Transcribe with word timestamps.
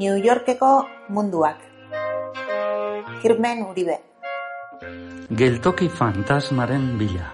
New 0.00 0.16
Yorkeko 0.16 0.88
munduak. 1.12 1.58
Kirmen 3.20 3.58
Uribe. 3.68 3.98
Geltoki 5.28 5.90
fantasmaren 5.92 6.86
bila. 6.96 7.26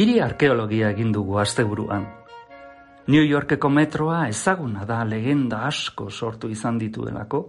Hiri 0.00 0.16
arkeologia 0.24 0.88
egin 0.96 1.12
dugu 1.12 1.36
asteburuan. 1.44 2.08
New 3.12 3.28
Yorkeko 3.28 3.68
metroa 3.68 4.24
ezaguna 4.32 4.88
da 4.88 5.04
legenda 5.04 5.66
asko 5.68 6.08
sortu 6.10 6.48
izan 6.48 6.80
dituelako. 6.80 7.44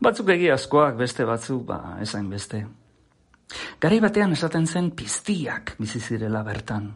Batzuk 0.00 0.32
egiazkoak 0.32 0.96
beste 0.96 1.28
batzuk, 1.28 1.66
ba, 1.68 1.98
esain 2.00 2.30
beste. 2.32 2.66
Gari 3.84 4.00
batean 4.00 4.32
esaten 4.32 4.64
zen 4.66 4.94
piztiak 4.96 5.76
bizi 5.76 6.00
zirela 6.00 6.40
bertan. 6.42 6.94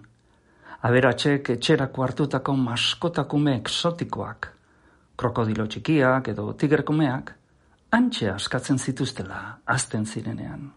Aberatxek 0.81 1.51
etxerako 1.57 2.03
hartutako 2.07 2.55
maskotakume 2.57 3.53
eksotikoak, 3.59 4.47
krokodilo 5.21 5.67
txikiak 5.69 6.31
edo 6.33 6.47
tigerkumeak, 6.57 7.35
antxe 7.93 8.31
askatzen 8.33 8.79
zituztela 8.79 9.41
azten 9.67 10.07
zirenean. 10.07 10.71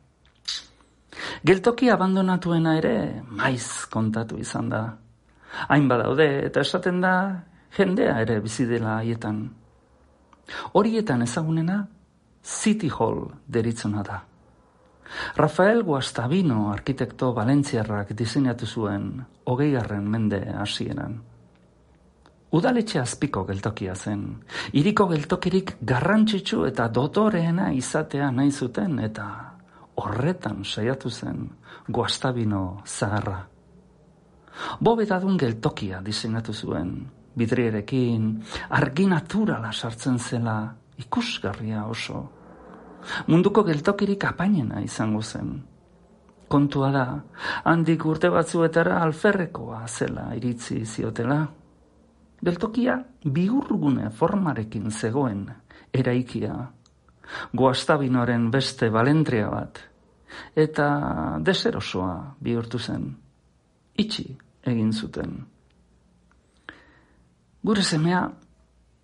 Geltoki 1.46 1.90
abandonatuena 1.94 2.76
ere 2.82 2.96
maiz 3.30 3.86
kontatu 3.94 4.40
izan 4.42 4.70
da. 4.74 4.84
Hain 5.70 5.88
badaude 5.88 6.28
eta 6.50 6.66
esaten 6.66 7.00
da 7.02 7.14
jendea 7.78 8.20
ere 8.26 8.40
bizi 8.44 8.66
dela 8.68 8.98
haietan. 8.98 9.44
Horietan 10.74 11.24
ezagunena 11.24 11.86
City 12.44 12.90
Hall 12.92 13.30
deritzona 13.48 14.04
da. 14.04 14.20
Rafael 15.36 15.84
Guastavino 15.84 16.72
arkitekto 16.72 17.34
valentziarrak 17.36 18.14
diseinatu 18.18 18.66
zuen 18.66 19.24
hogeigarren 19.46 20.10
mende 20.10 20.42
hasieran. 20.60 21.22
Udaletxe 22.54 23.00
azpiko 23.02 23.44
geltokia 23.48 23.96
zen. 23.96 24.28
Iriko 24.78 25.08
geltokirik 25.10 25.78
garrantzitsu 25.82 26.66
eta 26.68 26.88
dotoreena 26.88 27.72
izatea 27.74 28.30
nahi 28.32 28.52
zuten 28.52 29.00
eta 29.00 29.26
horretan 29.96 30.62
saiatu 30.64 31.10
zen 31.10 31.50
Guastavino 31.88 32.84
zaharra. 32.86 33.40
Bobedadun 34.80 35.38
geltokia 35.38 36.02
diseinatu 36.06 36.54
zuen, 36.54 36.94
bidrierekin, 37.36 38.30
argi 38.70 39.08
naturala 39.10 39.72
sartzen 39.74 40.20
zela, 40.20 40.58
ikusgarria 41.02 41.86
oso. 41.90 42.43
Munduko 43.28 43.64
geltokirik 43.64 44.26
apainena 44.26 44.82
izango 44.82 45.22
zen. 45.22 45.54
Kontua 46.48 46.92
da, 46.94 47.06
handik 47.66 48.06
urte 48.06 48.30
batzuetara 48.30 49.00
alferrekoa 49.02 49.84
zela 49.88 50.30
iritzi 50.38 50.84
ziotela. 50.86 51.40
Geltokia 52.44 52.98
bihurgune 53.26 54.10
formarekin 54.10 54.92
zegoen 54.92 55.48
eraikia. 55.94 56.58
Guastabinoaren 57.56 58.50
beste 58.52 58.90
balentria 58.92 59.50
bat. 59.50 59.80
Eta 60.56 60.88
deserosoa 61.46 62.36
bihurtu 62.44 62.80
zen. 62.80 63.08
Itxi 63.98 64.28
egin 64.68 64.92
zuten. 64.94 65.34
Gure 67.64 67.84
semea 67.84 68.26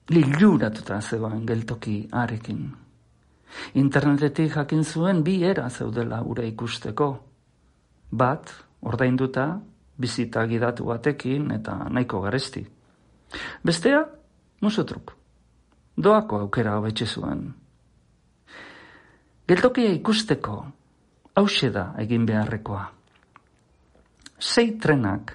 liluratuta 0.10 1.00
zegoen 1.02 1.46
geltoki 1.48 2.02
arekin. 2.12 2.89
Internetetik 3.74 4.54
jakin 4.56 4.84
zuen 4.84 5.24
bi 5.24 5.44
era 5.44 5.70
zeudela 5.70 6.22
ura 6.22 6.44
ikusteko. 6.46 7.10
Bat, 8.12 8.54
ordainduta, 8.82 9.60
bizita 10.00 10.46
gidatu 10.48 10.86
batekin 10.86 11.52
eta 11.52 11.76
nahiko 11.90 12.22
garesti. 12.22 12.64
Bestea, 13.64 14.06
musutruk. 14.62 15.14
Doako 15.98 16.40
aukera 16.46 16.78
hobetxe 16.78 17.06
zuen. 17.06 17.44
Geltokia 19.50 19.92
ikusteko, 19.98 20.56
hause 21.36 21.70
da 21.74 21.90
egin 22.00 22.26
beharrekoa. 22.26 22.84
Sei 24.40 24.78
trenak, 24.80 25.34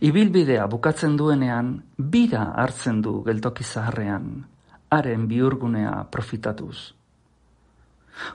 ibilbidea 0.00 0.66
bukatzen 0.70 1.16
duenean, 1.18 1.74
bira 1.98 2.44
hartzen 2.62 3.00
du 3.02 3.22
geltoki 3.26 3.64
zaharrean, 3.64 4.44
haren 4.90 5.26
biurgunea 5.28 6.04
profitatuz. 6.12 6.92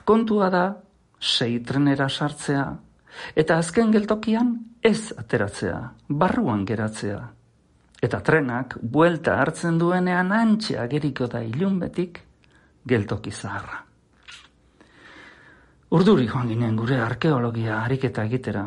Kontua 0.05 0.49
da, 0.49 0.65
sei 1.19 1.59
trenera 1.65 2.09
sartzea, 2.09 2.67
eta 3.35 3.57
azken 3.57 3.91
geltokian 3.91 4.53
ez 4.81 5.13
ateratzea, 5.17 5.79
barruan 6.07 6.65
geratzea. 6.65 7.19
Eta 8.01 8.21
trenak, 8.21 8.77
buelta 8.81 9.39
hartzen 9.41 9.79
duenean 9.81 10.31
antxea 10.31 10.85
geriko 10.87 11.27
da 11.27 11.41
ilunbetik, 11.41 12.21
geltoki 12.85 13.31
zaharra. 13.31 13.83
Urduri 15.97 16.27
joan 16.27 16.49
ginen 16.51 16.75
gure 16.75 16.99
arkeologia 17.01 17.79
ariketa 17.81 18.25
egitera. 18.27 18.65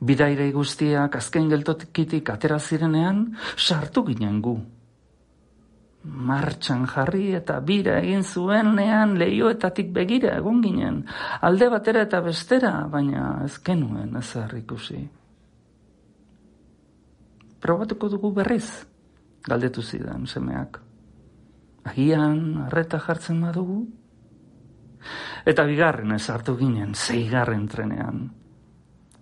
Bidaire 0.00 0.46
guztiak 0.54 1.16
azken 1.18 1.48
geltokitik 1.50 2.30
atera 2.32 2.58
zirenean, 2.58 3.24
sartu 3.56 4.04
ginen 4.06 4.40
gu. 4.40 4.54
Martxan 6.02 6.86
jarri 6.88 7.34
eta 7.36 7.58
bira 7.60 7.98
egin 8.00 8.22
zuenean 8.24 9.18
lehioetatik 9.20 9.90
begira 9.92 10.32
egon 10.38 10.62
ginen, 10.64 11.02
alde 11.44 11.68
batera 11.68 12.06
eta 12.06 12.22
bestera, 12.24 12.72
baina 12.88 13.42
ez 13.44 13.58
genuen 13.60 14.16
ezer 14.16 14.54
ikusi. 14.56 15.02
Probatuko 17.60 18.08
dugu 18.08 18.30
berriz, 18.32 18.86
galdetu 19.44 19.82
zidan 19.82 20.24
semeak. 20.26 20.80
Agian, 21.84 22.64
arreta 22.64 22.98
jartzen 22.98 23.40
badugu? 23.44 23.82
Eta 25.44 25.64
bigarren 25.68 26.16
ez 26.16 26.24
hartu 26.32 26.56
ginen, 26.56 26.94
zeigarren 26.94 27.68
trenean. 27.68 28.24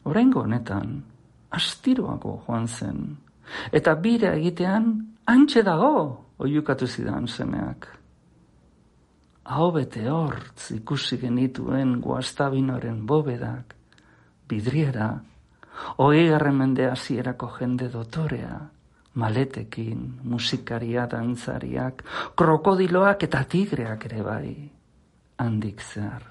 Horengo 0.07 0.47
honetan, 0.47 1.03
astiroago 1.51 2.39
joan 2.47 2.69
zen. 2.69 3.03
Eta 3.73 3.95
bira 3.99 4.35
egitean, 4.39 4.95
antxe 5.27 5.63
dago, 5.67 6.28
oiukatu 6.39 6.87
zidan 6.87 7.27
semeak. 7.29 7.89
Hau 9.49 9.71
bete 9.73 10.05
hortz 10.09 10.71
ikusi 10.77 11.19
genituen 11.19 12.01
guastabinoren 12.05 13.07
bobedak, 13.07 13.75
bidriera, 14.49 15.09
garren 15.99 16.55
mende 16.55 16.91
hasierako 16.91 17.49
jende 17.59 17.89
dotorea, 17.89 18.59
maletekin, 19.15 20.21
musikaria, 20.23 21.07
dantzariak, 21.07 22.05
krokodiloak 22.37 23.23
eta 23.23 23.45
tigreak 23.45 24.05
ere 24.05 24.23
bai 24.23 24.71
handik 25.39 25.81
zehar. 25.81 26.23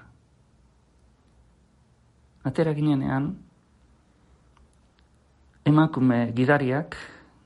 Atera 2.44 2.72
ginenean, 2.72 3.34
emakume 5.64 6.32
gidariak 6.32 6.96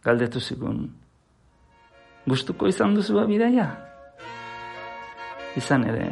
galdetu 0.04 0.40
zigun. 0.40 1.01
Gustuko 2.26 2.68
izan 2.70 2.94
duzu 2.94 3.18
bidaia? 3.26 3.66
Izan 5.58 5.84
ere, 5.90 6.06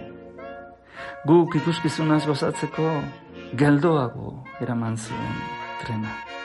guk 1.27 1.55
ikuskizunaz 1.61 2.25
gozatzeko 2.27 2.89
geldoago 3.57 4.35
eraman 4.61 4.99
zuen 4.99 5.39
trena. 5.83 6.40